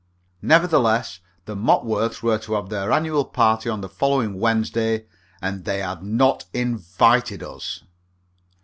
[0.41, 5.05] Nevertheless, the Mopworths were to have their annual party on the following Wednesday,
[5.43, 7.83] and they had not invited us.